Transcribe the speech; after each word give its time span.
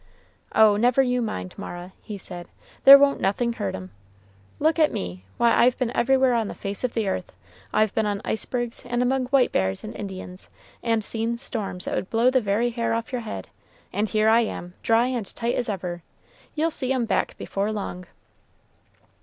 "Oh, 0.55 0.77
never 0.77 1.03
you 1.03 1.21
mind, 1.21 1.53
Mara," 1.57 1.93
he 2.01 2.17
said, 2.17 2.47
"there 2.85 2.97
won't 2.97 3.21
nothing 3.21 3.53
hurt 3.53 3.75
'em. 3.75 3.91
Look 4.57 4.79
at 4.79 4.91
me. 4.91 5.25
Why, 5.37 5.51
I've 5.53 5.77
been 5.77 5.95
everywhere 5.95 6.33
on 6.33 6.47
the 6.47 6.55
face 6.55 6.83
of 6.83 6.95
the 6.95 7.07
earth. 7.07 7.31
I've 7.71 7.93
been 7.93 8.07
on 8.07 8.19
icebergs, 8.25 8.83
and 8.83 9.03
among 9.03 9.27
white 9.27 9.51
bears 9.51 9.83
and 9.83 9.95
Indians, 9.95 10.49
and 10.81 11.03
seen 11.03 11.37
storms 11.37 11.85
that 11.85 11.93
would 11.93 12.09
blow 12.09 12.31
the 12.31 12.41
very 12.41 12.71
hair 12.71 12.95
off 12.95 13.11
your 13.11 13.21
head, 13.21 13.49
and 13.93 14.09
here 14.09 14.27
I 14.27 14.39
am, 14.39 14.73
dry 14.81 15.05
and 15.05 15.35
tight 15.35 15.53
as 15.53 15.69
ever. 15.69 16.01
You'll 16.55 16.71
see 16.71 16.91
'em 16.91 17.05
back 17.05 17.37
before 17.37 17.71
long." 17.71 18.07